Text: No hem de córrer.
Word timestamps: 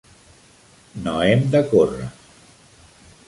No 1.07 1.13
hem 1.27 1.45
de 1.57 1.61
córrer. 1.73 2.09